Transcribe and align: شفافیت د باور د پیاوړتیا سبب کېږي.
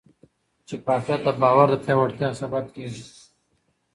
شفافیت 0.69 1.21
د 1.23 1.29
باور 1.41 1.67
د 1.71 1.75
پیاوړتیا 1.83 2.29
سبب 2.41 2.65
کېږي. 2.75 3.03